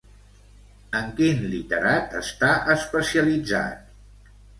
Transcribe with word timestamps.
En 0.99 1.11
quin 1.19 1.43
literat 1.51 2.15
està 2.21 2.49
especialitzat? 2.77 4.33